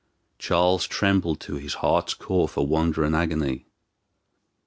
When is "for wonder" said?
2.49-3.03